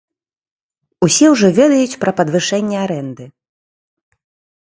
[1.07, 3.25] Усе ўжо ведаюць пра падвышэнне арэнды.